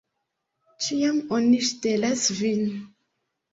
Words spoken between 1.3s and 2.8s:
oni ŝtelas vin!